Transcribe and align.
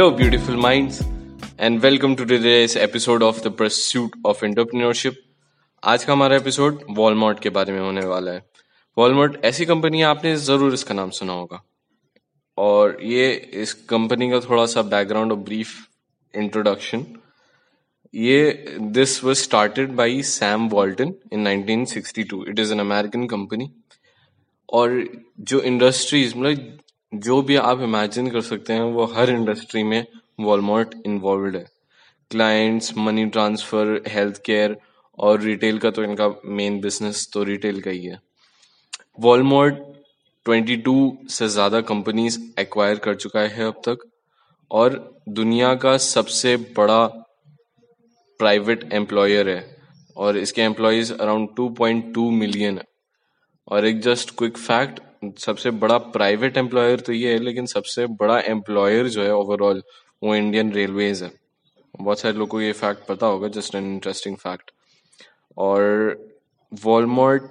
Hello, 0.00 0.16
beautiful 0.16 0.56
minds, 0.56 1.02
and 1.58 1.82
welcome 1.82 2.16
to 2.16 2.24
today's 2.24 2.74
episode 2.74 3.22
of 3.22 3.42
the 3.42 3.50
Pursuit 3.50 4.14
of 4.24 4.38
Entrepreneurship. 4.40 5.16
आज 5.82 6.04
का 6.04 6.12
हमारा 6.12 6.36
episode 6.36 6.78
Walmart 6.90 7.40
के 7.40 7.50
बारे 7.50 7.72
में 7.72 7.80
होने 7.80 8.04
वाला 8.06 8.32
है। 8.32 8.44
वॉलमार्ट 8.98 9.36
ऐसी 9.44 9.66
कंपनी 9.66 9.98
है 9.98 10.04
आपने 10.04 10.34
ज़रूर 10.36 10.74
इसका 10.74 10.94
नाम 10.94 11.10
सुना 11.10 11.32
होगा। 11.32 11.62
और 12.58 12.96
ये 13.02 13.30
इस 13.62 13.74
कंपनी 13.92 14.30
का 14.30 14.40
थोड़ा 14.40 14.66
सा 14.66 14.82
बैकग्राउंड 14.96 15.32
और 15.32 15.38
ब्रीफ 15.38 15.76
इंट्रोडक्शन 16.34 17.06
ये 18.14 18.40
this 18.80 19.22
was 19.24 19.36
started 19.36 19.92
by 19.96 20.22
Sam 20.32 20.68
Walton 20.68 21.14
in 21.32 21.48
1962 21.48 22.44
it 22.48 22.58
is 22.58 22.72
an 22.72 22.80
American 22.80 23.26
company 23.26 23.70
और 24.72 25.02
जो 25.40 25.60
इंडस्ट्रीज़ 25.60 26.38
मतलब 26.38 26.78
जो 27.12 27.40
भी 27.42 27.56
आप 27.58 27.80
इमेजिन 27.82 28.30
कर 28.30 28.40
सकते 28.42 28.72
हैं, 28.72 28.82
वो 28.82 29.04
हर 29.06 29.30
इंडस्ट्री 29.30 29.82
में 29.82 30.04
वॉलमार्ट 30.40 30.94
इन्वॉल्व 31.06 31.56
है। 31.56 31.64
Clients 32.30 32.92
money 32.96 33.24
transfer 33.26 34.00
health 34.08 34.40
care 34.46 34.76
और 35.18 35.40
रिटेल 35.40 35.78
का 35.78 35.90
तो 35.90 36.02
इनका 36.02 36.28
मेन 36.46 36.80
बिज़नेस 36.80 37.28
तो 37.32 37.42
रिटेल 37.44 37.80
का 37.80 37.90
ही 37.90 38.04
है। 38.04 38.20
वॉलमार्ट 39.20 39.78
22 40.46 41.10
से 41.30 41.48
ज़्यादा 41.48 41.80
कंपनीज़ 41.82 42.38
एक्वायर 42.60 42.98
कर 42.98 43.14
चुका 43.16 43.40
है 43.40 43.66
अब 43.66 43.80
तक 43.86 44.08
और 44.70 44.98
दुनिया 45.30 45.74
का 45.74 45.96
सबसे 45.98 46.56
बड़ा 46.76 47.04
प्राइवेट 48.40 48.88
एम्प्लॉयर 48.92 49.48
है 49.48 49.60
और 50.16 50.36
इसके 50.38 50.62
एम्प्लॉयज़ 50.62 51.12
अराउंड 51.14 51.48
2.2 51.56 52.30
मिलियन 52.32 52.78
है। 52.78 52.84
और 53.68 53.86
एक 53.86 54.00
जस्ट 54.00 54.36
क्विक 54.38 54.58
फैक्ट 54.58 55.00
सबसे 55.22 55.70
बड़ा 55.70 55.98
प्राइवेट 56.14 56.56
एम्प्लॉयर 56.56 57.00
तो 57.00 57.12
ये 57.12 57.32
है, 57.32 57.38
लेकिन 57.38 57.66
सबसे 57.66 58.06
बड़ा 58.20 58.38
एम्प्लॉयर 58.40 59.08
जो 59.08 59.22
है 59.22 59.34
ओवरऑल 59.34 59.82
वो 60.22 60.34
इंडियन 60.34 60.72
रेलवेज 60.72 61.22
है। 61.22 61.30
बहुत 61.94 62.20
सारे 62.20 62.34
लोगों 62.34 62.46
को 62.46 62.60
ये 62.60 62.72
फैक्ट 62.72 63.06
पता 63.06 63.26
होगा 63.26 63.48
जस्ट 63.56 63.74
एन 63.74 63.92
इंटरेस्टिंग 63.92 64.36
फैक्ट 64.36 64.70
और 65.56 65.80
वॉलमार्ट 66.72 67.42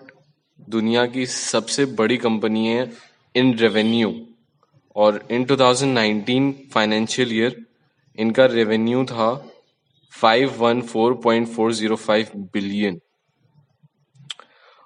दुनिया 0.69 1.05
की 1.05 1.25
सबसे 1.25 1.85
बड़ी 1.99 2.17
कंपनी 2.17 2.67
है 2.67 2.91
इन 3.35 3.53
रेवेन्यू 3.57 4.13
और 4.95 5.27
इन 5.31 5.45
2019 5.45 6.53
फाइनेंशियल 6.73 7.33
ईयर 7.33 7.65
इनका 8.17 8.45
रेवेन्यू 8.45 9.03
था 9.05 9.51
514.405 10.13 12.25
बिलियन 12.53 12.99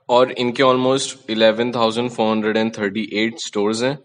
और 0.09 0.31
इनके 0.31 0.63
ऑलमोस्ट 0.63 1.31
11,438 1.31 3.37
स्टोर्स 3.37 3.83
हैं 3.83 3.99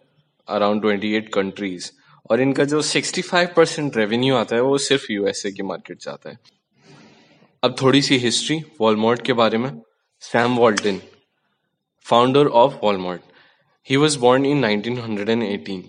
अराउंड 0.49 0.85
28 0.85 1.29
कंट्रीज़ 1.35 1.91
और 2.31 2.41
इनका 2.41 2.65
जो 2.65 2.83
65 2.83 3.57
परसेंट 3.57 3.97
रेवेन्यू 3.97 4.37
आता 4.37 4.57
है 4.57 4.63
वो 4.63 4.79
सिर्फ़ 4.79 5.13
यूएसए 5.13 5.51
की 5.51 5.63
मार्केट 5.63 6.03
से 6.03 6.11
आता 6.11 6.31
है। 6.31 6.39
अब 7.63 7.77
थोड़ी 7.83 8.03
सी 8.03 8.17
हिस्ट्री 8.17 8.63
वॉलमार्ट 8.81 9.23
के 9.23 9.33
बारे 9.33 9.59
में। 9.59 9.81
Sam 10.21 10.57
Walton 10.57 11.01
founder 12.03 12.47
of 12.47 12.75
Walmart 12.83 13.21
he 13.91 13.97
was 13.97 14.19
born 14.19 14.47
in 14.47 14.65
1918 14.65 15.83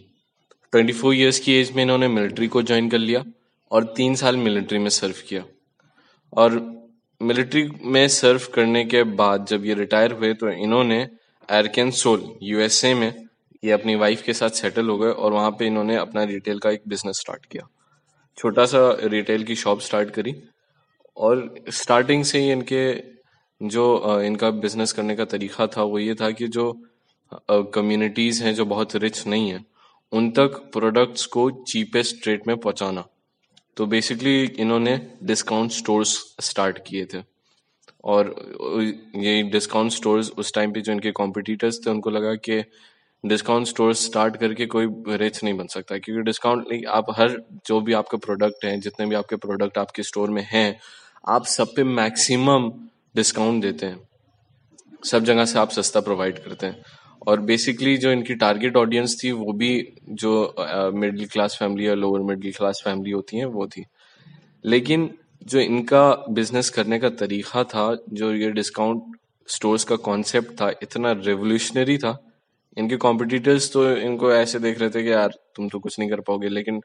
24 0.73 1.13
years 1.13 1.39
की 1.39 1.53
एज 1.53 1.71
में 1.71 1.83
इन्होंने 1.83 2.07
मिलिट्री 2.07 2.47
को 2.47 2.61
ज्वाइन 2.61 2.89
कर 2.89 2.97
लिया 2.97 3.23
और 3.71 3.93
तीन 3.97 4.15
साल 4.15 4.37
मिलिट्री 4.37 4.77
में 4.77 4.89
सर्व 4.89 5.15
किया। 5.29 5.43
और 6.33 6.78
मिलिट्री 7.21 7.63
में 7.83 8.07
सर्व 8.07 8.41
करने 8.53 8.83
के 8.85 9.01
बाद 9.15 9.45
जब 9.45 9.65
ये 9.65 9.73
रिटायर 9.73 10.11
हुए 10.11 10.33
तो 10.33 10.49
इन्होंने 10.49 10.99
एरकेन 11.49 11.91
सोल 11.91 12.23
यूएसए 12.43 12.93
में 12.93 13.27
ये 13.63 13.71
अपनी 13.71 13.95
वाइफ 13.95 14.21
के 14.21 14.33
साथ 14.33 14.49
सेटल 14.55 14.89
हो 14.89 14.97
गए 14.97 15.09
और 15.09 15.33
वहाँ 15.33 15.51
पे 15.51 15.65
इन्होंने 15.67 15.95
अपना 15.97 16.23
रिटेल 16.23 16.59
का 16.59 16.69
एक 16.71 16.81
बिज़नेस 16.87 17.19
स्टार्ट 17.19 17.45
किया। 17.45 17.67
छोटा 18.37 18.65
सा 18.65 18.81
रिटेल 19.03 19.43
की 19.43 19.55
शॉप 19.55 19.79
स्टार्ट 19.81 20.09
करी 20.09 20.35
और 21.17 21.63
स्टार्टिंग 21.71 22.23
से 22.23 22.39
ही 22.39 22.51
इनके 22.51 22.83
जो 23.61 24.21
इनका 24.21 24.49
बिज़नेस 24.51 24.91
करने 24.91 25.15
का 25.15 25.25
तरीका 25.27 25.67
था, 25.67 25.83
वो 25.83 25.99
ये 25.99 26.15
था 26.15 26.31
कि 26.31 26.47
जो 26.47 26.71
कम्युनिटीज 27.43 28.41
हैं 28.43 28.53
जो 28.55 28.65
बहुत 28.65 28.95
रिच 28.95 29.25
नहीं 29.27 29.49
है, 29.49 29.63
उन 30.11 30.29
तक 30.31 30.61
प्रोडक्ट्स 30.73 31.25
को 31.25 31.49
चीपेस्ट 31.63 32.27
रेट 32.27 32.47
में 32.47 32.57
पहुंचाना। 32.57 33.05
तो 33.77 33.85
बेसिकली 33.85 34.43
इन्होंने 34.45 35.11
डिस्काउंट 35.23 35.71
स्टोर्स 35.71 36.35
स्टार्ट 36.41 36.79
किए 36.87 37.05
थे। 37.05 37.23
और 38.03 38.35
ये 39.15 39.43
डिस्काउंट 39.43 39.91
स्टोर्स 39.91 40.31
उस 40.31 40.53
टाइम 40.53 40.73
पे 40.73 40.81
जो 40.81 40.91
इनके 40.91 41.11
कॉम्पिटिटर्स 41.11 41.79
थे, 41.85 41.89
उनको 41.89 42.09
लगा 42.09 42.35
कि 42.35 42.63
डिस्काउंट 43.25 43.67
स्टोर 43.67 43.93
स्टार्ट 43.93 44.37
करके 44.37 44.65
कोई 44.65 44.87
रिच 45.07 45.43
नहीं 45.43 45.53
बन 45.53 45.67
सकता। 45.67 45.97
क्योंकि 45.97 46.23
डिस्काउंट 46.23 46.67
नहीं, 46.71 46.85
आप 46.85 47.05
हर 47.11 47.43
जो 47.67 47.81
भी 47.81 47.93
आपका 47.93 48.17
प्रोडक्ट 48.17 48.65
है, 48.65 48.79
जितने 48.79 49.05
भी 49.05 49.15
आपके 49.15 49.35
प्रोडक्ट 49.35 49.77
आपके 49.77 50.03
स्टोर 50.03 50.29
में 50.29 50.47
हैं, 50.51 50.79
आप 51.27 51.45
सब 51.45 51.75
पे 51.75 51.83
मैक्सिमम 51.83 52.71
डिस्काउंट 53.15 53.61
देते 53.61 53.85
हैं। 53.85 54.09
सब 55.05 55.23
जगह 55.23 55.45
से 55.45 55.59
आप 55.59 55.69
सस्ता 55.69 55.99
प्रोवाइड 55.99 56.39
करते 56.39 56.67
हैं। 56.67 56.83
और 57.27 57.39
बेसिकली 57.41 57.95
जो 57.97 58.11
इनकी 58.11 58.35
टारगेट 58.35 58.77
ऑडियंस 58.77 59.19
थी, 59.23 59.31
वो 59.31 59.53
भी 59.53 59.71
जो 60.09 60.55
मिडिल 60.95 61.27
क्लास 61.27 61.57
फैमिली 61.59 61.87
या 61.87 61.93
लोअर 61.95 62.21
मिडिल 62.23 62.53
क्लास 62.53 62.81
फैमिली 62.85 63.11
होती 63.11 63.37
हैं, 63.37 63.45
वो 63.45 63.67
थी। 63.67 63.85
लेकिन 64.65 65.09
जो 65.43 65.59
इनका 65.59 66.09
बिज़नेस 66.29 66.69
करने 66.69 66.99
का 66.99 67.09
तरीका 67.09 67.63
था, 67.63 67.97
जो 68.09 68.33
ये 68.33 68.49
डिस्काउंट 68.51 69.17
स्टोर्स 69.49 69.83
का 69.83 69.95
कॉन्सेप्ट 69.97 70.51
था, 70.51 70.69
इतना 70.83 71.11
रेवोल्यूशनरी 71.11 71.97
था। 71.97 72.17
इनके 72.77 72.95
कॉम्पिटिटर्स 72.97 73.71
तो 73.73 73.89
इनको 73.91 74.31
ऐसे 74.33 74.59
देख 74.59 74.79
रहे 74.79 74.89
थे 74.89 75.03
कि 75.03 75.11
यार, 75.11 75.33
तुम 75.55 75.69
तो 75.69 75.79
कुछ 75.79 75.99
नहीं 75.99 76.09
कर 76.09 76.19
पाओगे, 76.21 76.49
लेकिन 76.49 76.81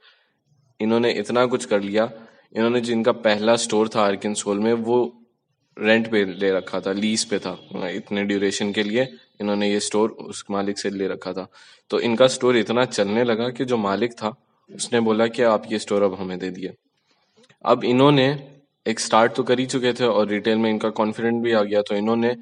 इन्होंने 0.81 1.11
इतना 1.13 1.45
कुछ 1.47 1.65
कर 1.65 1.81
लिया। 1.81 2.11
इन्होंने 2.57 2.81
जिनका 2.81 3.13
पहला 3.13 3.57
स्टोर 3.57 3.89
था 3.89 4.03
आर्किन 4.03 4.35
सोल 4.35 4.59
में, 4.59 4.73
वो 4.73 5.27
रेंट 5.77 6.11
पे 6.11 6.25
ले 6.25 6.51
रखा 6.53 6.81
था 6.81 6.93
लीज 6.93 7.25
पे 7.25 7.39
था, 7.39 7.59
इतने 7.89 8.25
ड्यूरेशन 8.25 8.73
के 8.73 8.83
लिए। 8.83 9.05
इन्होंने 9.41 9.71
ये 9.71 9.81
स्टोर 9.81 10.11
उस 10.11 10.45
मालिक 10.51 10.79
से 10.79 10.91
ले 10.91 11.09
रखा 11.09 11.33
था। 11.33 11.47
तो 11.91 12.01
इनका 12.01 12.27
स्टोर 12.29 12.57
इतना 12.57 12.85
चलने 12.85 13.25
लगा 13.25 13.49
कि 13.49 13.65
जो 13.65 13.77
मालिक 13.77 14.13
था, 14.13 14.35
उसने 14.71 15.01
बोला 15.01 15.27
कि 15.27 15.43
आप 15.45 15.63
ये 15.73 15.79
स्टोर 15.79 16.03
अब 16.03 16.15
हमें 16.15 16.39
दे 16.39 16.51
दिए। 16.51 16.75
अब 17.65 17.85
इन्होंने 17.85 18.27
एक 18.87 19.01
स्टार्ट 19.01 19.33
तो 19.35 19.43
कर 19.43 19.59
ही 19.59 19.67
चुके 19.67 19.93
थे 19.93 20.05
और 20.05 20.29
रिटेल 20.29 20.59
में 20.59 20.71
इनका 20.71 20.89
कॉन्फिडेंट 20.93 21.43
भी 21.43 21.53
आ 21.53 21.63
गया 21.63 21.83
तो 21.83 21.95
इन्होंने 21.97 22.35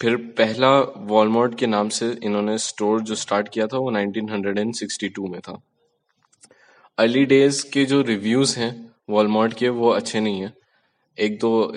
फिर 0.00 0.16
पहला 0.38 0.70
वॉलमार्ट 1.08 1.54
के 1.58 1.66
नाम 1.66 1.88
से 1.88 2.10
इन्होंने 2.24 2.56
स्टोर 2.58 3.00
जो 3.00 3.14
स्टार्ट 3.14 3.48
किया 3.48 3.66
था, 3.66 3.78
वो 3.78 3.90
1962 3.90 5.28
में 5.28 5.40
था। 5.40 5.60
अर्ली 6.98 7.24
डेज़ 7.26 7.64
के 7.72 7.84
जो 7.84 8.00
रिव्यूज़ 8.02 8.58
हैं 8.58 8.72
वॉलमार्ट 9.10 9.52
के, 9.52 9.68
वो 9.68 9.90
अच्छे 9.90 10.20
नहीं 10.20 10.40
है। 10.40 10.52
एक 11.18 11.38
दो 11.38 11.72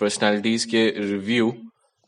पर्सनालिटीज 0.00 0.64
के 0.64 0.84
रिव्यू 0.98 1.52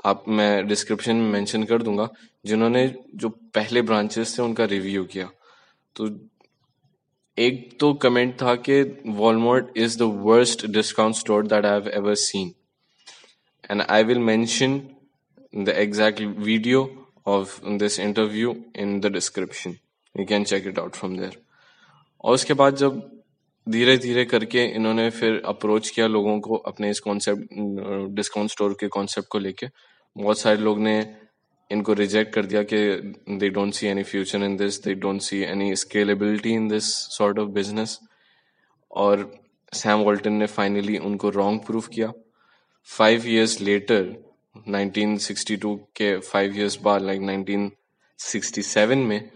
आप, 0.05 0.25
मैं 0.29 0.67
डिस्क्रिप्शन 0.67 1.17
में 1.17 1.31
मेंशन 1.33 1.65
कर 1.65 1.83
दूँगा, 1.83 2.09
जिन्होंने 2.47 2.87
जो 3.15 3.29
पहले 3.29 3.83
ब्रांचेस 3.83 4.39
थे, 4.39 4.43
उनका 4.43 4.65
रिव्यू 4.65 5.05
किया। 5.05 5.31
तो 5.97 6.09
एक 7.39 7.77
तो 7.81 7.93
कमेंट 7.95 8.35
था 8.43 8.55
कि 8.57 8.83
Walmart 9.07 9.77
is 9.77 9.99
the 9.99 10.03
worst 10.23 10.67
discount 10.67 11.15
store 11.15 11.47
that 11.47 11.65
I 11.65 11.73
have 11.73 11.89
ever 11.89 12.15
seen 12.15 12.53
and 13.71 13.83
I 13.83 14.05
will 14.05 14.19
mention 14.19 14.81
the 15.55 15.69
exact 15.69 16.21
video 16.21 16.83
of 17.27 17.61
this 17.69 17.99
interview 18.01 18.55
in 18.77 18.99
the 19.01 19.13
description 19.13 19.77
you 20.15 20.25
can 20.25 20.45
check 20.45 20.67
it 20.67 20.79
out 20.79 20.97
from 20.97 21.17
there 21.19 21.39
और 22.25 22.35
उसके 22.35 22.55
बाद 22.55 22.77
जब 22.77 23.01
धीरे 23.67 23.97
धीरे 23.97 24.25
करके 24.25 24.65
इन्होंने 24.67 25.09
फिर 25.11 25.43
approach 25.47 25.91
किया 25.91 26.07
लोगों 26.07 26.39
को 26.41 26.57
अपने 26.67 26.91
इस 26.91 27.01
कॉन्सेप्ट 27.01 27.55
डिस्काउंट 28.15 28.51
स्टोर 28.51 28.77
के 28.81 28.89
कॉन्सेप्ट 28.89 29.29
को 29.29 29.39
लेके 29.39 29.67
बहुत 30.17 30.39
सारे 30.39 30.57
लोग 30.57 30.79
ने 30.79 31.17
इनको 31.71 31.93
रिजेक्ट 31.93 32.35
कर 32.35 32.47
दिया 32.47 32.63
कि 32.63 32.77
they 33.37 33.49
don't 33.49 33.75
see 33.75 33.87
any 33.87 34.03
future 34.03 34.43
in 34.43 34.57
this 34.57 34.85
they 34.85 34.95
don't 34.95 35.21
see 35.21 35.41
any 35.41 35.77
scalability 35.77 36.51
in 36.51 36.69
this 36.69 36.85
sort 36.95 37.39
of 37.39 37.49
business 37.49 37.99
और 38.91 39.41
सैम 39.75 39.99
वॉल्टन 39.99 40.33
ने 40.33 40.47
फाइनली 40.47 40.99
उनको 40.99 41.31
रॉन्ग 41.31 41.61
प्रूफ 41.61 41.89
किया। 41.89 42.13
फाइव 42.85 43.27
इयर्स 43.27 43.61
लेटर 43.61 44.25
1962 44.69 45.77
के 45.97 46.19
फाइव 46.19 46.57
इयर्स 46.57 46.79
बाद 46.83 47.03
लाइक 47.03 47.21
like 47.21 47.49
1967 48.21 48.97
में 48.97 49.31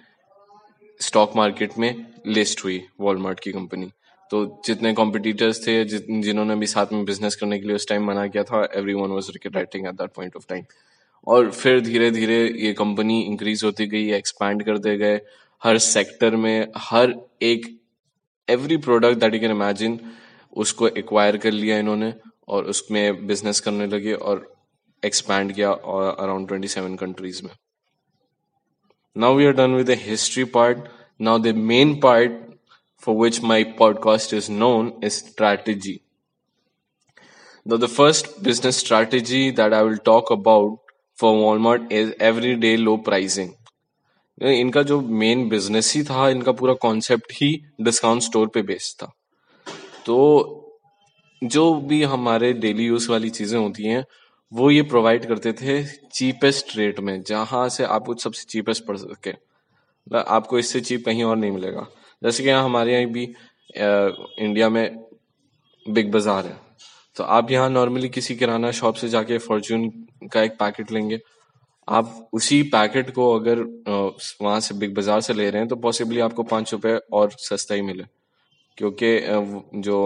स्टॉक 1.01 1.33
मार्केट 1.37 1.79
में 1.79 2.07
list 2.27 2.65
हुई 2.65 2.87
Walmart 3.01 3.41
की 3.41 3.53
कंपनी 3.53 3.91
तो 4.35 4.39
जितने 4.65 4.93
कॉम्पिटिटर्स 4.95 5.67
थे 5.67 5.73
जिन्होंने 5.85 6.55
भी 6.57 6.67
साथ 6.67 6.93
में 6.93 7.05
बिज़नेस 7.05 7.37
करने 7.37 7.59
के 7.59 7.67
लिए 7.67 7.75
उस 7.77 7.89
टाइम 7.89 8.07
मना 8.07 8.27
किया 8.27 8.43
था 8.45 8.63
every 8.77 8.95
one 8.95 9.11
was 9.11 9.31
रिकेटाइटिंग 9.33 9.87
at 9.87 9.95
that 9.95 10.11
point 10.17 10.37
of 10.37 10.47
time 10.49 10.65
और 11.27 11.51
फिर 11.51 11.81
धीरे 11.81 12.11
धीरे 12.11 12.39
ये 12.61 12.73
कंपनी 12.73 13.21
इंक्रीज 13.23 13.63
होती 13.65 13.87
गई 13.87 14.11
एक्सपैंड 14.13 14.63
करते 14.63 14.97
गए। 14.99 15.21
हर 15.63 15.79
सेक्टर 15.79 16.37
में, 16.37 16.69
हर 16.77 17.15
एक 17.43 17.67
every 18.49 18.77
product 18.77 19.19
that 19.19 19.35
you 19.35 19.41
can 19.41 19.51
imagine 19.51 19.99
उसको 20.57 20.89
एक्वायर 20.89 21.37
कर 21.37 21.53
लिया 21.53 21.79
इन्होंने 21.79 22.13
और 22.49 22.65
उसमें 22.65 23.27
बिज़नेस 23.27 23.61
करने 23.61 23.87
लगे 23.87 24.13
और 24.15 24.47
एक्सपैंड 25.03 25.53
किया 25.53 25.71
अराउंड 25.71 26.49
ट्वेंटी 26.49 26.69
सेवन 26.69 26.97
कंट्रीज़ 26.97 27.43
में। 27.45 27.53
Now 29.17 29.37
we 29.37 29.47
are 29.47 29.53
done 29.53 29.75
with 29.75 29.91
history 30.03 30.45
part 30.59 30.89
now 31.21 31.39
the 31.39 31.55
main 31.73 31.95
part 32.01 32.43
for 33.05 33.15
which 33.17 33.43
my 33.43 33.63
podcast 33.79 34.33
is 34.33 34.49
known 34.51 34.87
is 35.03 35.17
strategy. 35.17 36.03
Now, 37.67 37.77
the 37.77 37.89
first 37.89 38.43
business 38.43 38.79
strategy 38.79 39.51
that 39.53 39.75
I 39.75 39.83
will 39.83 39.99
talk 39.99 40.31
about 40.31 40.79
for 41.19 41.33
Walmart 41.35 41.93
is 41.93 42.15
everyday 42.31 42.77
low 42.79 42.97
pricing. 43.11 43.53
इनका 44.43 44.83
जो 44.83 45.01
main 45.23 45.49
business 45.49 45.93
ही 45.97 46.03
था 46.05 46.29
इनका 46.29 46.53
पूरा 46.61 46.73
concept 46.83 47.33
ही 47.33 47.51
discount 47.81 48.23
store 48.23 48.49
पे 48.55 48.63
based 48.71 49.03
था 49.03 49.11
तो 50.07 50.17
जो 51.43 51.65
भी 51.91 52.03
हमारे 52.13 52.53
डेली 52.65 52.87
यूज़ 52.87 53.11
वाली 53.11 53.31
चीज़ें 53.31 53.59
होती 53.59 53.85
हैं 53.87 54.05
वो 54.53 54.71
ये 54.71 54.83
प्रोवाइड 54.93 55.27
करते 55.29 55.53
थे 55.61 55.83
चीपेस्ट 56.15 56.77
रेट 56.77 57.01
में 57.01 57.21
जहाँ 57.29 57.69
से 57.77 57.85
आपको 57.99 58.15
सबसे 58.25 58.45
चीपेस्ट 58.51 58.85
पड़ 58.87 58.97
सके 58.97 59.35
आपको 60.37 60.59
इससे 60.59 60.81
चीप 60.81 61.05
कहीं 61.07 61.25
और 61.25 61.37
नहीं 61.37 61.51
मिलेगा 61.53 61.87
जैसे 62.23 62.43
कि 62.43 62.49
यहाँ 62.49 62.65
हमारे 62.65 62.93
यहाँ 62.93 63.13
भी 63.13 63.25
इंडिया 63.75 64.69
में 64.69 64.99
बिग 65.87 66.11
बाज़ार 66.13 66.47
है। 66.47 66.57
तो 67.17 67.25
आप 67.25 67.51
यहाँ 67.51 67.69
नॉर्मली 67.71 68.09
किसी 68.09 68.35
किराना 68.37 68.71
शॉप 68.73 68.95
से 68.95 69.09
जाके 69.09 69.39
फॉर्चून 69.41 69.89
का 70.33 70.43
एक 70.43 70.53
पैकेट 70.59 70.93
लेंगे। 70.93 71.19
आप 71.89 72.29
उसी 72.33 72.63
पैकेट 72.71 73.11
को 73.15 73.33
अगर 73.35 73.61
वहाँ 74.43 74.59
से 74.61 74.75
बिग 74.75 74.95
बाज़ार 74.95 75.21
से 75.21 75.35
ले 75.35 75.49
रहे 75.51 75.61
हैं 75.61 75.69
तो 75.69 75.77
पॉसिबली 75.79 76.21
आपको 76.21 76.43
पाँच 76.45 76.73
रुपए 76.73 76.95
और 77.13 77.31
सस्ता 77.41 77.75
ही 77.75 77.83
मिले। 77.83 78.05
क्योंकि 78.79 79.19
जो 79.81 79.99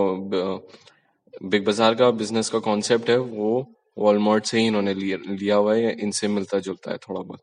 बिग 1.43 1.65
बाज़ार 1.67 1.95
का 1.95 2.11
बिज़नेस 2.13 2.49
का 2.51 2.59
कॉन्सेप्ट 2.61 3.11
है, 3.11 3.19
वो 3.19 3.75
वॉलमार्ट 3.99 4.45
से 4.45 4.59
ही 4.59 4.67
इन्होंने 4.67 4.95
लिया 4.95 5.57
हुआ 5.57 5.75
है, 5.75 5.83
या 5.83 5.91
इनसे 6.01 6.29
मिलता 6.29 6.59
जुलता 6.61 6.91
है 6.91 6.97
थोड़ा 6.99 7.21
बहुत। 7.21 7.41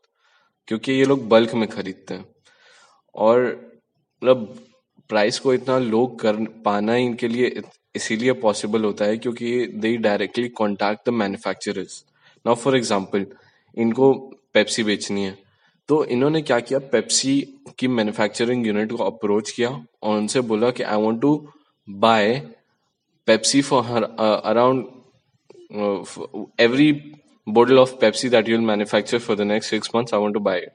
क्योंकि 0.68 0.92
ये 0.92 1.04
लोग 1.04 1.28
बल्क 1.28 1.54
में 1.54 1.68
खरीदते 1.68 2.14
हैं। 2.14 2.24
और 3.14 3.75
मतलब 4.26 4.56
प्राइस 5.10 5.38
को 5.38 5.52
इतना 5.54 5.78
लो 5.78 6.06
कर 6.20 6.36
पाना 6.64 6.94
इनके 6.96 7.28
लिए 7.28 7.62
इसीलिए 7.94 8.32
पॉसिबल 8.42 8.84
होता 8.84 9.04
है 9.04 9.16
क्योंकि 9.18 9.66
they 9.74 9.96
directly 9.96 10.48
contact 10.60 11.08
the 11.08 11.12
manufacturers 11.14 12.04
now 12.44 12.54
for 12.54 12.76
example 12.76 13.26
इनको 13.76 14.12
पेप्सी 14.54 14.82
बेचनी 14.84 15.24
है। 15.24 15.36
तो 15.88 16.04
इन्होंने 16.06 16.42
क्या 16.42 16.58
किया? 16.60 16.78
पेप्सी 16.78 17.40
की 17.78 17.88
मैन्युफैक्चरिंग 17.88 18.66
यूनिट 18.66 18.92
को 18.92 19.04
अप्रोच 19.04 19.50
किया 19.50 19.68
और 20.02 20.16
उनसे 20.18 20.40
बोला 20.50 20.70
कि 20.70 20.82
I 20.82 21.02
want 21.02 21.20
to 21.20 21.32
buy 21.88 22.34
Pepsi 23.28 23.62
for 23.62 24.02
around 24.44 24.84
every 26.60 26.90
bottle 27.46 27.78
of 27.78 27.94
Pepsi 28.00 28.28
that 28.28 28.48
you'll 28.48 28.60
manufacture 28.62 29.18
for 29.18 29.36
the 29.36 29.46
next 29.52 29.70
six 29.70 29.90
months 29.94 30.14
I 30.14 30.20
want 30.20 30.34
to 30.34 30.40
buy 30.40 30.66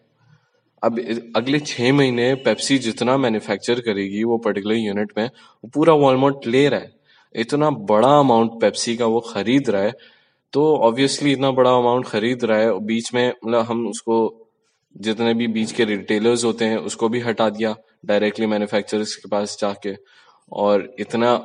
अब 0.83 0.99
अगले 1.35 1.59
छह 1.61 1.93
महीने 1.93 2.33
पेप्सी 2.45 2.77
जितना 2.79 3.17
मैन्युफैक्चर 3.17 3.79
करेगी 3.81 4.23
वो 4.23 4.37
पर्टिकुलर 4.37 4.75
यूनिट 4.75 5.11
में, 5.17 5.25
वो 5.25 5.69
पूरा 5.73 5.93
वॉलमार्ट 5.95 6.47
ले 6.47 6.67
रहा 6.69 6.79
है। 6.79 6.91
इतना 7.35 7.69
बड़ा 7.89 8.17
अमाउंट 8.19 8.59
पेप्सी 8.61 8.95
का 8.97 9.05
वो 9.05 9.19
खरीद 9.27 9.69
रहा 9.69 9.81
है 9.81 9.93
तो 10.53 10.63
ऑब्वियसली 10.79 11.31
इतना 11.31 11.51
बड़ा 11.51 11.71
अमाउंट 11.71 12.05
खरीद 12.07 12.43
रहा 12.45 12.57
है 12.59 12.79
बीच 12.85 13.13
में 13.13 13.27
मतलब 13.29 13.65
हम 13.65 13.87
उसको, 13.87 14.17
जितने 14.95 15.33
भी 15.33 15.47
बीच 15.49 15.71
के 15.71 15.85
रिटेलर्स 15.85 16.43
होते 16.45 16.65
हैं, 16.65 16.77
उसको 16.79 17.09
भी 17.09 17.19
हटा 17.19 17.49
दिया 17.51 17.75
डायरेक्टली 18.05 18.45
मैन्युफैक्चरर्स 18.47 19.15
के 19.15 19.29
पास 19.29 19.57
जाके, 19.61 19.95
और 20.51 20.93
इतना 20.99 21.35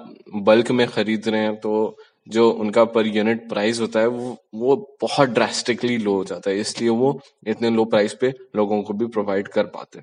बल्क 0.43 0.71
में 0.71 0.87
खरीद 0.89 1.29
रहे 1.29 1.41
हैं 1.41 1.55
तो 1.57 1.97
जो 2.27 2.49
उनका 2.51 2.85
पर 2.87 3.07
यूनिट 3.07 3.49
प्राइस 3.49 3.81
होता 3.81 4.01
है, 4.01 4.07
वो 4.07 4.37
वो 4.55 4.77
बहुत 5.03 5.29
ड्रास्टिकली 5.31 5.97
लो 5.99 6.15
हो 6.15 6.25
जाता 6.25 6.51
है, 6.51 6.61
इसलिए 6.61 6.89
वो 6.91 7.21
इतने 7.47 7.71
लो 7.71 7.85
प्राइस 7.87 8.15
पे 8.21 8.33
लोगों 8.57 8.83
को 8.83 8.93
भी 8.93 9.07
प्रोवाइड 9.09 9.49
कर 9.49 9.67
पाते 9.69 10.03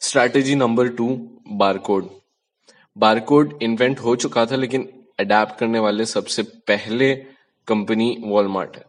strategy 0.00 0.54
number 0.54 0.88
two 0.90 1.08
barcode 1.52 2.08
barcode 2.96 3.58
invent 3.62 4.00
हो 4.00 4.14
चुका 4.16 4.44
था, 4.46 4.56
लेकिन 4.56 4.88
अडेप्ट 5.20 5.58
करने 5.58 5.78
वाले 5.78 6.04
सबसे 6.06 6.42
पहले 6.68 7.14
कंपनी 7.68 8.16
वॉलमार्ट 8.22 8.76
है। 8.76 8.84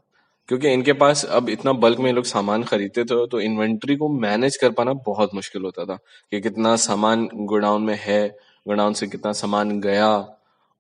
क्योंकि 0.50 0.70
इनके 0.70 0.94
पास 0.94 1.24
अब 1.28 1.50
इतना 1.50 1.72
बल्क 1.76 2.00
में 2.00 2.12
लोग 2.14 2.26
सामान 2.26 2.64
खरीदते 2.64 3.04
थे 3.04 3.26
तो 3.28 3.40
इन्वेंट्री 3.42 3.96
को 3.96 4.08
मैनेज 4.10 4.58
कर 4.58 4.72
पाना 4.72 4.94
बहुत 5.06 5.34
मुश्किल 5.36 5.64
होता 5.64 5.86
था 5.86 5.96
कि 6.32 6.40
कितना 6.42 6.76
सामान 6.78 7.28
गोडाउन 7.36 7.84
में 7.84 7.98
है, 8.02 8.28
गोडाउन 8.66 8.94
से 8.94 9.08
कितना 9.08 9.32
सामान 9.34 9.80
गया 9.82 10.08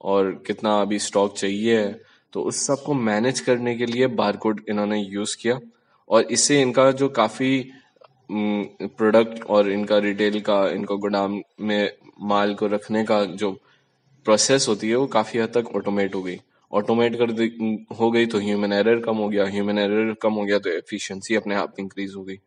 और 0.02 0.32
कितना 0.48 0.80
अभी 0.82 1.00
स्टॉक 1.00 1.38
चाहिए 1.38 1.80
है 1.80 2.00
तो 2.34 2.42
उस 2.44 2.66
सबको 2.68 2.94
मैनेज 2.94 3.40
करने 3.40 3.76
के 3.78 3.86
लिए 3.86 4.08
बारकोड 4.16 4.62
इन्होंने 4.70 5.00
यूज़ 5.00 5.36
किया। 5.42 5.60
और 6.10 6.24
इससे 6.32 6.62
इनका 6.62 6.92
जो 6.92 7.10
काफ़ी 7.10 7.72
प्रोडक्ट 8.32 9.44
और 9.44 9.70
इनका 9.72 9.98
रिटेल 9.98 10.40
का, 10.42 10.68
इनका 10.70 10.96
गोदाम 10.96 11.42
में 11.62 11.92
माल 12.22 12.54
को 12.54 12.68
रखने 12.68 13.04
का 13.04 13.24
जो 13.26 13.52
प्रोसेस 14.26 14.68
होती 14.70 14.90
है, 14.90 14.96
वो 14.96 15.08
काफ़ी 15.08 15.40
हद 15.40 15.52
तक 15.58 15.76
ऑटोमेट 15.76 16.16
हो 16.16 16.22
गई। 16.24 16.38
ऑटोमेट 16.72 17.16
कर 17.22 17.30
हो 18.00 18.10
गई 18.12 18.26
तो 18.26 18.40
ह्यूमन 18.40 18.74
एरर 18.74 19.00
कम 19.02 19.18
हो 19.18 19.28
गया 19.30 19.46
ह्यूमन 19.48 19.78
एरर 19.78 20.14
कम 20.22 20.34
हो 20.34 20.44
गया 20.46 20.60
तो 20.60 20.70
एफिशिएंसी 20.70 21.36
अपने 21.36 21.56
आप 21.56 21.80
इंक्रीज 21.80 22.14
हो 22.16 22.24
गई। 22.24 22.38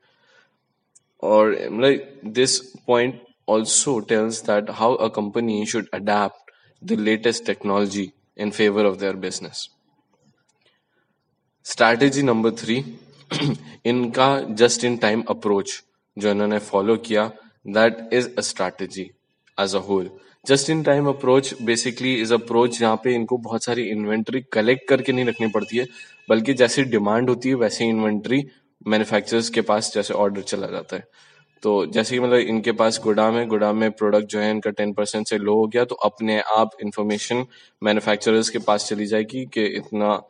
और 1.22 1.50
मतलब 1.70 2.32
this 2.32 2.58
point 2.86 3.20
also 3.50 3.92
tells 4.08 4.42
that 4.46 4.70
how 4.70 4.96
a 5.04 5.08
company 5.10 5.54
should 5.70 5.88
adapt 5.94 6.41
the 6.82 6.96
latest 6.96 7.46
technology 7.46 8.12
in 8.36 8.50
favor 8.50 8.84
of 8.84 8.98
their 8.98 9.14
business. 9.14 9.68
Strategy 11.66 12.22
number 12.22 12.50
three 12.50 12.84
इनका 13.86 14.28
जस्ट 14.60 14.84
इन 14.84 14.96
टाइम 14.96 15.22
अप्रोच 15.28 15.82
जो 16.16 16.30
इन्होंने 16.30 16.58
फॉलो 16.58 16.96
किया 16.96 17.30
that 17.66 18.08
is 18.12 18.28
a 18.38 18.40
strategy 18.40 19.10
as 19.58 19.74
a 19.74 19.78
whole 19.78 20.10
just 20.46 20.70
in 20.70 20.82
time 20.82 21.08
approach 21.08 21.54
basically 21.62 22.14
is 22.22 22.34
approach 22.34 22.78
जहाँ 22.78 22.96
पे 23.04 23.14
इनको 23.14 23.38
बहुत 23.38 23.64
सारी 23.64 23.82
inventory 23.82 24.40
collect 24.52 24.88
करके 24.88 25.12
नहीं 25.12 25.24
रखनी 25.24 25.46
पड़ती 25.46 25.76
है, 25.76 25.86
बल्कि 26.28 26.54
जैसी 26.54 26.84
डिमांड 26.84 27.28
होती 27.28 27.48
है, 27.48 27.54
वैसे 27.54 27.84
इन्वेंट्री 27.84 28.44
मैन्युफैक्चरर्स 28.86 29.48
के 29.48 29.60
पास 29.60 29.92
जैसे 29.94 30.14
ऑर्डर 30.14 30.42
चला 30.42 30.66
जाता 30.66 30.96
है 30.96 31.04
तो 31.62 31.74
जैसे 31.86 32.14
कि 32.14 32.20
मतलब 32.20 32.38
इनके 32.38 32.72
पास 32.72 33.00
गोदाम 33.04 33.36
है, 33.36 33.46
गोदाम 33.46 33.76
में 33.76 33.90
प्रोडक्ट 33.92 34.26
जो 34.26 34.38
है 34.40 34.50
इनका 34.50 34.70
टेन 34.72 34.92
परसेंट 34.92 35.26
से 35.28 35.38
लो 35.38 35.54
हो 35.54 35.66
गया 35.66 35.84
तो 35.84 35.94
अपने 36.04 36.40
आप 36.56 36.70
इंफॉर्मेशन 36.82 37.44
मैन्युफैक्चरर्स 37.82 38.48
के 38.50 38.58
पास 38.60 38.88
चली 38.88 39.06
जाएगी 39.06 39.44
कि 39.54 39.64
इतना 39.76 40.20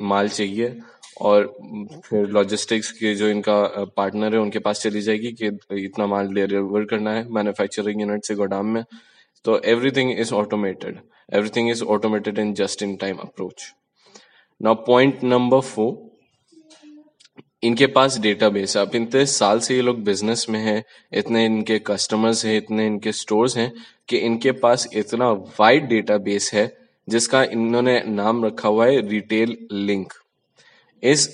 माल 0.00 0.28
चाहिए 0.28 0.76
और 1.20 1.46
फिर 2.04 2.28
लॉजिस्टिक्स 2.28 2.90
के 2.92 3.14
जो 3.14 3.28
इनका 3.28 3.84
पार्टनर 3.96 4.34
है, 4.34 4.40
उनके 4.40 4.58
पास 4.58 4.80
चली 4.82 5.00
जाएगी 5.00 5.32
कि 5.32 5.46
इतना 5.84 6.06
माल 6.06 6.28
डिलीवर 6.34 6.84
करना 6.84 7.12
है 7.12 7.28
मैन्युफैक्चरिंग 7.32 8.00
यूनिट 8.00 8.24
से 8.24 8.34
गोडाम 8.34 8.66
में। 8.66 8.84
तो 9.44 9.60
everything 9.66 10.10
is 10.20 10.32
automated 10.34 10.98
everything 11.34 11.70
is 11.70 11.82
automated 11.84 12.38
in 12.38 12.52
just 12.54 12.82
in 12.82 12.96
time 12.96 13.16
approach 13.18 13.72
now 14.60 14.74
point 14.86 15.22
number 15.24 15.60
four 15.60 15.92
इनके 17.62 17.86
पास 17.86 18.18
डेटाबेस 18.18 18.76
है। 18.76 18.82
अब 18.82 18.94
इतने 18.96 19.24
साल 19.26 19.60
से 19.60 19.74
ये 19.74 19.82
लोग 19.82 20.02
बिज़नेस 20.04 20.46
में 20.50 20.58
हैं, 20.60 20.82
इतने 21.12 21.44
इनके 21.46 21.78
कस्टमर्स 21.86 22.44
हैं, 22.44 22.56
इतने 22.56 22.86
इनके 22.86 23.12
स्टोर्स 23.12 23.56
हैं 23.56 23.72
कि 24.08 24.16
इनके 24.18 24.52
पास 24.62 24.88
इतना 24.94 25.30
वाइड 25.60 25.88
डेटाबेस 25.88 26.50
है 26.54 26.70
जिसका 27.08 27.42
इन्होंने 27.44 28.00
नाम 28.08 28.44
रखा 28.44 28.68
हुआ 28.68 28.86
है 28.86 29.00
रिटेल 29.08 29.56
लिंक 29.72 30.12
इस 31.02 31.28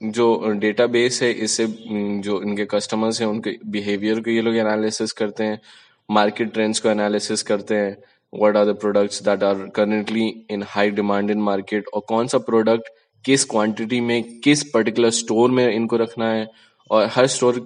जो 0.00 0.52
डेटाबेस 0.60 1.22
है 1.22 1.30
इससे 1.32 1.66
जो 1.68 2.40
इनके 2.42 2.64
कस्टमर्स 2.66 3.20
हैं, 3.20 3.28
उनके 3.28 3.56
बिहेवियर 3.66 4.20
को 4.20 4.30
ये 4.30 4.40
लोग 4.42 4.56
एनालिसिस 4.56 5.12
करते 5.12 5.44
हैं 5.44 5.60
मार्केट 6.08 6.52
ट्रेंड्स 6.52 6.80
को 6.80 6.88
एनालिसिस 6.88 7.42
करते 7.42 7.74
हैं 7.74 7.96
what 8.32 8.56
are 8.56 8.64
the 8.66 8.76
products 8.80 9.22
that 9.22 9.42
are 9.42 9.54
currently 9.76 10.26
in 10.50 10.64
high 10.68 10.90
demand 10.90 11.30
in 11.30 11.40
market 11.40 11.88
और 11.94 12.02
कौन 12.08 12.26
सा 12.26 12.38
प्रोडक्ट 12.40 12.88
किस 13.24 13.44
क्वांटिटी 13.44 14.00
में, 14.00 14.40
किस 14.40 14.62
पर्टिकुलर 14.70 15.10
स्टोर 15.12 15.50
में 15.50 15.68
इनको 15.68 15.96
रखना 15.96 16.30
है, 16.30 16.46
और 16.90 17.08
हर 17.12 17.26
स्टोर 17.28 17.64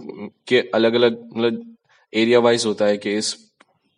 के 0.49 0.61
अलग 0.75 0.95
अलग 0.95 1.19
मतलब 1.37 1.77
एरिया 2.13 2.39
वाइज 2.41 2.67
होता 2.67 2.85
है 2.85 2.97
कि 2.97 3.17
इस 3.17 3.33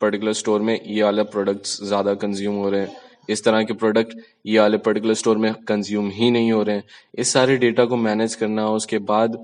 पर्टिकुलर 0.01 0.33
स्टोर 0.35 0.61
में 0.61 0.81
ये 0.81 1.03
वाले 1.03 1.23
प्रोडक्ट्स 1.25 1.83
ज़्यादा 1.85 2.15
कंज्यूम 2.17 2.57
हो 2.57 2.69
रहे 2.71 2.81
हैं। 2.81 2.97
इस 3.29 3.45
तरह 3.45 3.63
के 3.63 3.73
प्रोडक्ट 3.75 4.15
ये 4.47 4.59
वाले 4.61 4.79
पर्टिकुलर 4.79 5.15
स्टोर 5.15 5.39
में 5.39 5.53
कंज्यूम 5.69 6.11
ही 6.11 6.31
नहीं 6.31 6.53
हो 6.53 6.63
रहे 6.63 6.77
हैं। 6.77 6.85
इस 7.15 7.33
सारे 7.33 7.57
डेटा 7.57 7.85
को 7.85 7.97
मैनेज 7.99 8.35
करना, 8.35 8.69
उसके 8.71 8.99
बाद 9.01 9.37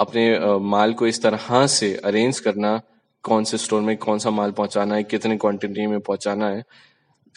अपने 0.00 0.58
माल 0.60 0.92
को 0.92 1.06
इस 1.06 1.22
तरह 1.22 1.66
से 1.68 1.94
अरेंज 2.04 2.38
करना, 2.40 2.80
कौन 3.24 3.44
से 3.44 3.58
स्टोर 3.58 3.82
में 3.82 3.96
कौन 3.96 4.18
सा 4.18 4.30
माल 4.30 4.50
पहुंचाना 4.52 4.94
है, 4.94 5.02
कितने 5.04 5.36
क्वांटिटी 5.36 5.86
में 5.86 5.98
पहुंचाना 6.00 6.48
है, 6.48 6.62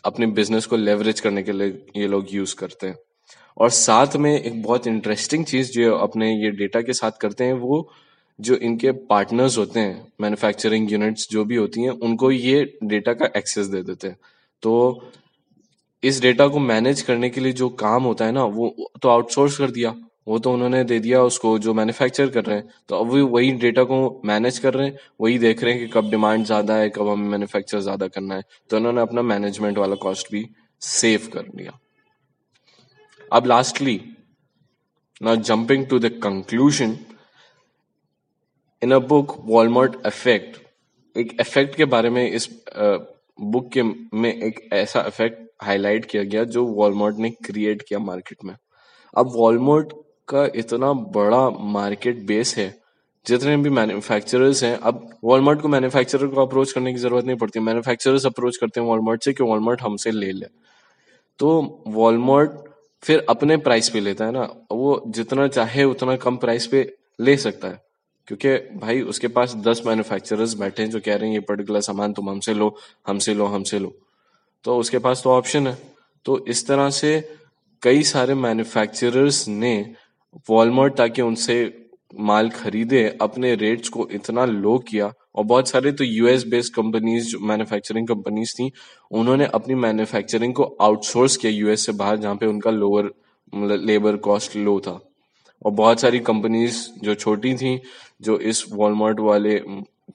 अपने 0.03 0.27
बिज़नेस 0.29 0.65
को 0.65 0.77
लेवरेज 0.77 1.19
करने 1.19 1.43
के 1.43 1.51
लिए 1.51 1.85
ये 1.97 2.07
लोग 2.07 2.33
यूज़ 2.33 2.55
करते 2.55 2.87
हैं। 2.87 2.97
और 3.57 3.69
साथ 3.69 4.15
में 4.15 4.31
एक 4.33 4.62
बहुत 4.63 4.88
इंटरेस्टिंग 4.88 5.45
चीज़ 5.45 5.71
जो 5.71 5.95
अपने 5.97 6.31
ये 6.33 6.51
डेटा 6.53 6.81
के 6.81 6.93
साथ 6.93 7.12
करते 7.21 7.43
हैं, 7.43 7.53
वो 7.53 7.89
जो 8.39 8.55
इनके 8.57 8.91
पार्टनर्स 8.91 9.57
होते 9.57 9.79
हैं 9.79 10.07
मैन्युफैक्चरिंग 10.21 10.91
यूनिट्स 10.91 11.27
जो 11.31 11.43
भी 11.45 11.55
होती 11.55 11.81
हैं, 11.81 11.89
उनको 11.89 12.31
ये 12.31 12.63
डेटा 12.83 13.13
का 13.13 13.29
एक्सेस 13.38 13.67
दे 13.67 13.81
देते 13.83 14.07
हैं। 14.07 14.17
तो 14.63 15.12
इस 16.03 16.21
डेटा 16.21 16.47
को 16.47 16.59
मैनेज 16.59 17.01
करने 17.01 17.29
के 17.29 17.41
लिए 17.41 17.53
जो 17.53 17.69
काम 17.69 18.03
होता 18.03 18.25
है 18.25 18.31
ना, 18.31 18.43
वो 18.43 18.91
तो 19.01 19.09
आउटसोर्स 19.09 19.57
कर 19.57 19.71
दिया, 19.71 19.93
वो 20.27 20.39
तो 20.39 20.53
उन्होंने 20.53 20.83
दे 20.83 21.00
दिया 21.00 21.21
उसको, 21.24 21.57
जो 21.59 21.74
मैन्युफैक्चर 21.74 22.29
कर 22.29 22.45
रहे 22.45 22.57
हैं। 22.57 22.69
तो 22.89 22.95
अब 22.95 23.12
वो 23.12 23.25
वही 23.27 23.51
डेटा 23.51 23.83
को 23.83 24.21
मैनेज 24.25 24.59
कर 24.59 24.74
रहे 24.74 24.88
हैं, 24.88 24.97
वही 25.21 25.38
देख 25.38 25.63
रहे 25.63 25.74
हैं 25.74 25.81
कि 25.81 25.91
कब 25.93 26.09
डिमांड 26.09 26.45
ज़्यादा 26.45 26.75
है, 26.75 26.89
कब 26.89 27.07
हमें 27.07 27.29
मैन्युफैक्चर 27.29 27.79
ज़्यादा 27.79 28.07
करना 28.07 28.35
है। 28.35 28.43
तो 28.69 28.77
उन्होंने 28.77 29.01
अपना 29.01 29.21
मैनेजमेंट 29.21 29.77
वाला 29.77 29.95
कॉस्ट 29.95 30.31
भी 30.31 30.45
सेव 30.81 31.29
कर 31.33 31.45
लिया 31.55 31.79
अब 33.34 33.46
lastly 33.46 34.00
now 35.22 35.34
jumping 35.38 35.84
to 35.88 35.98
the 35.98 36.10
conclusion, 36.24 36.94
in 38.82 38.91
a 38.91 39.00
book 39.12 39.36
Walmart 39.46 39.96
effect 40.05 40.58
एक 41.15 41.32
इफ़ेक्ट 41.41 41.75
के 41.75 41.86
बारे 41.86 42.10
में 42.10 42.27
इस 42.29 42.50
बुक 42.77 43.70
के 43.74 43.84
में 43.84 44.34
एक 44.34 44.60
ऐसा 44.74 45.03
इफ़ेक्ट 45.08 45.39
हाईलाइट 45.63 46.05
किया 46.12 46.24
गया 46.24 46.44
जो 46.55 46.65
वॉलमार्ट 46.65 47.17
ने 47.17 47.29
क्रिएट 47.46 47.82
किया 47.88 48.00
मार्केट 48.00 48.44
में। 48.46 48.55
अब 49.13 49.32
वॉलमार्ट 49.36 49.94
का 50.29 50.46
इतना 50.55 50.91
बड़ा 50.94 51.50
मार्केट 51.50 52.25
बेस 52.27 52.55
है, 52.58 52.70
जितने 53.25 53.58
भी 53.58 53.70
मैन्युफैक्चरर्स 53.70 54.63
हैं, 54.63 54.77
अब 54.77 55.10
वॉलमार्ट 55.24 55.62
को 55.62 55.67
मैन्युफैक्चरर 55.67 56.27
को 56.27 56.46
अप्रोच 56.46 56.72
करने 56.72 56.94
की 56.94 57.00
ज़रूरत 57.00 57.25
नहीं 57.25 57.38
पड़ती। 57.38 57.60
मैन्युफैक्चरर्स 57.60 58.25
अप्रोच 58.25 58.58
करते 58.58 58.79
हैं 58.79 58.88
वॉलमार्ट 58.88 59.24
से 59.24 59.34
कि 59.34 59.44
वॉलमार्ट 59.44 59.82
हमसे 59.82 60.12
ले 60.12 60.32
ले। 60.32 60.48
तो 61.39 61.84
वॉलमार्ट 61.88 62.51
फिर 63.01 63.25
अपने 63.29 63.57
प्राइस 63.57 63.89
पे 63.89 63.99
लेता 63.99 64.25
है 64.25 64.31
ना, 64.31 64.53
वो 64.71 65.03
जितना 65.07 65.47
चाहे 65.47 65.83
उतना 65.83 66.15
कम 66.15 66.37
प्राइस 66.37 66.67
पे 66.67 66.95
ले 67.21 67.37
सकता 67.37 67.67
है। 67.67 67.85
क्योंकि 68.27 68.77
भाई, 68.77 69.01
उसके 69.01 69.27
पास 69.27 69.55
दस 69.55 69.81
मैन्युफैक्चरर्स 69.85 70.53
बैठे 70.53 70.83
हैं 70.83 70.89
जो 70.89 70.99
कह 70.99 71.15
रहे 71.15 71.27
हैं, 71.27 71.33
ये 71.33 71.39
पर्टिकुलर 71.39 71.81
सामान 71.81 72.13
तुम 72.13 72.29
हमसे 72.29 72.53
लो 72.53 72.77
हमसे 73.07 73.33
लो 73.33 73.45
हमसे 73.45 73.79
लो। 73.79 73.93
तो 74.63 74.77
उसके 74.77 74.97
पास 74.97 75.21
तो 75.23 75.29
ऑप्शन 75.29 75.67
है। 75.67 75.77
तो 76.25 76.45
इस 76.45 76.67
तरह 76.67 76.89
से 76.89 77.35
कई 77.81 78.03
सारे 78.03 78.33
मैन्युफैक्चरर्स 78.33 79.47
ने 79.47 79.93
वॉलमार्ट 80.49 80.95
ताकि 80.95 81.21
उनसे 81.21 81.85
माल 82.19 82.49
खरीदे, 82.49 83.17
अपने 83.21 83.55
रेट्स 83.55 83.89
को 83.89 84.07
इतना 84.11 84.45
लो 84.45 84.77
किया 84.77 85.13
और 85.35 85.43
बहुत 85.43 85.69
सारे 85.69 85.91
तो 85.91 86.03
यूएस 86.03 86.47
बेस्ड 86.47 86.73
कंपनीज़ 86.73 87.27
जो 87.27 87.39
मैन्युफैक्चरिंग 87.39 88.07
कंपनीज़ 88.07 88.53
थी, 88.53 88.71
उन्होंने 89.11 89.45
अपनी 89.45 89.75
मैन्युफैक्चरिंग 89.75 90.53
को 90.53 90.77
आउटसोर्स 90.81 91.37
किया 91.37 91.51
यूएस 91.51 91.85
से 91.85 91.91
बाहर, 91.91 92.17
जहाँ 92.17 92.35
पे 92.35 92.45
उनका 92.45 92.71
लोअर 92.71 93.11
लेबर 93.55 94.15
कॉस्ट 94.17 94.55
लो 94.55 94.79
था। 94.79 94.99
और 95.65 95.71
बहुत 95.71 95.99
सारी 95.99 96.19
कंपनीज़ 96.19 96.87
जो 97.03 97.15
छोटी 97.15 97.53
थी, 97.55 97.81
जो 98.21 98.37
इस 98.39 98.65
वॉलमार्ट 98.71 99.19
वाले 99.19 99.59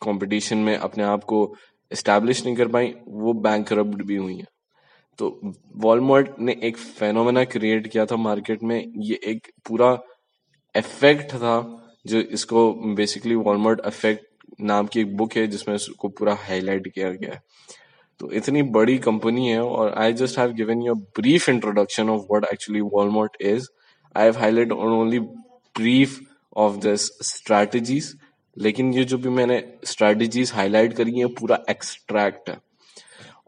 कंपटीशन 0.02 0.58
में 0.58 0.76
अपने 0.76 1.04
आप 1.04 1.24
को 1.24 1.56
एस्टैब्लिश 1.92 2.44
नहीं 2.44 2.56
कर 2.56 2.68
पाई, 2.68 2.94
वो 3.08 3.32
बैंक 3.32 3.72
भी 3.72 4.16
हुई 4.16 4.36
है। 4.36 4.46
तो 5.18 5.40
वॉलमार्ट 5.76 6.28
ने 6.40 6.60
एक 6.62 6.76
फेनोमेना 6.76 7.44
क्रिएट 7.44 7.86
किया 7.86 8.06
था 8.06 8.16
मार्केट 8.16 8.62
में। 8.62 8.92
ये 8.96 9.20
एक 9.24 9.46
पूरा 9.68 9.98
इफ़ेक्ट 10.76 11.34
था, 11.34 11.86
जो 12.06 12.18
इसको 12.18 12.72
बेसिकली 12.94 13.34
वॉलमार्ट 13.34 13.80
इफ़ेक्ट 13.86 14.26
नाम 14.62 14.87
की 14.87 15.00
एक 15.00 15.17
बुक 15.17 15.37
है 15.37 15.47
जिसमें 15.47 15.75
उसको 15.75 16.09
पूरा 16.09 16.35
हाईलाइट 16.40 16.88
किया 16.88 17.11
गया 17.11 17.33
है। 17.33 17.43
तो 18.21 18.31
इतनी 18.33 18.62
बड़ी 18.71 18.99
कंपनी 18.99 19.49
है 19.49 19.61
और 19.62 19.93
I 19.99 20.12
just 20.12 20.38
have 20.38 20.52
given 20.52 20.83
you 20.83 20.95
brief 20.95 21.49
introduction 21.49 22.11
of 22.11 22.23
what 22.31 22.45
actually 22.52 22.81
Walmart 22.81 23.37
is 23.40 23.69
I 24.14 24.25
have 24.25 24.38
highlight 24.38 24.73
only 24.73 25.19
brief 25.19 26.19
of 26.57 26.76
this 26.76 27.07
strategies 27.26 28.14
लेकिन 28.57 28.93
ये 28.95 29.05
जो 29.05 29.19
भी 29.19 29.29
मैंने 29.29 29.62
स्ट्रैटेजीज 29.85 30.52
हाईलाइट 30.52 30.93
करी 30.93 31.19
है, 31.19 31.26
पूरा 31.26 31.59
एक्सट्रैक्ट 31.71 32.49
है। 32.50 32.59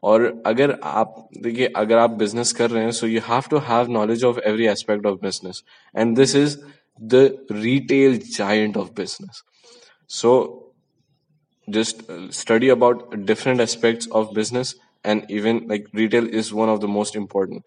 और 0.03 0.43
अगर 0.47 0.79
आप, 0.83 1.29
देखिए, 1.37 1.67
अगर 1.67 1.99
आप 1.99 2.11
बिज़नेस 2.11 2.53
कर 2.53 2.71
रहे 2.71 2.85
हैं 2.85 2.91
so 2.91 3.07
you 3.07 3.21
have 3.29 3.43
to 3.51 3.59
have 3.67 3.91
knowledge 3.91 4.25
of 4.25 4.39
every 4.39 4.67
aspect 4.67 5.07
of 5.07 5.19
business 5.23 5.63
and 5.95 6.17
this 6.17 6.35
is 6.37 6.57
the 7.01 7.47
retail 7.53 8.19
giant 8.29 8.77
of 8.77 8.89
business 8.97 9.43
so 10.11 10.33
just 11.71 12.03
study 12.31 12.69
about 12.69 13.25
different 13.25 13.61
aspects 13.61 14.07
of 14.11 14.35
business 14.35 14.75
and 15.05 15.25
even 15.31 15.67
like 15.69 15.87
retail 15.93 16.27
is 16.27 16.53
one 16.53 16.69
of 16.69 16.81
the 16.81 16.89
most 16.89 17.17
important. 17.17 17.65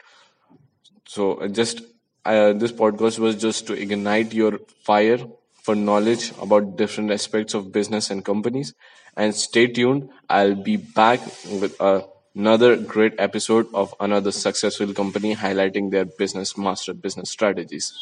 So 1.07 1.47
just 1.47 1.81
uh, 2.25 2.53
this 2.53 2.71
podcast 2.71 3.19
was 3.19 3.35
just 3.35 3.67
to 3.67 3.73
ignite 3.73 4.33
your 4.33 4.59
fire 4.83 5.19
for 5.63 5.75
knowledge 5.75 6.31
about 6.41 6.77
different 6.77 7.11
aspects 7.11 7.53
of 7.53 7.71
business 7.71 8.09
and 8.09 8.23
companies. 8.23 8.73
And 9.17 9.33
stay 9.33 9.67
tuned. 9.67 10.09
I'll 10.29 10.55
be 10.55 10.75
back 10.77 11.21
with 11.49 11.79
uh, 11.79 12.01
another 12.35 12.75
great 12.75 13.13
episode 13.17 13.67
of 13.73 13.93
another 13.99 14.31
successful 14.31 14.93
company 14.93 15.35
highlighting 15.35 15.91
their 15.91 16.05
business 16.05 16.57
master 16.57 16.93
business 16.93 17.29
strategies. 17.29 17.93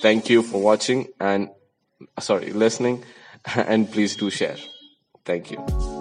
Thank 0.00 0.28
you 0.30 0.42
for 0.42 0.60
watching 0.60 1.08
and 1.20 1.50
sorry 2.20 2.52
listening. 2.52 3.04
And 3.56 3.90
please 3.90 4.16
do 4.16 4.28
share 4.30 4.56
Thank 5.26 5.50
you. 5.50 5.95